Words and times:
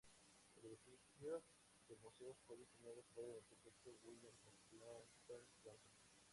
El 0.55 0.65
edificio 0.65 1.43
del 1.87 1.99
museo 1.99 2.35
fue 2.47 2.57
diseñado 2.57 3.03
por 3.13 3.23
el 3.23 3.35
arquitecto 3.35 3.91
William 4.03 4.33
Templeton 4.43 5.05
Johnson. 5.63 5.77